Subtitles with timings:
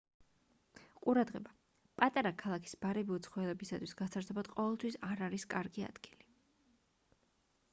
[1.01, 1.51] ყურადღება
[2.01, 6.27] პატარა ქალაქის ბარები უცხოელებისთვის გასართობად ყოველთვის არ არის კარგი ადგილი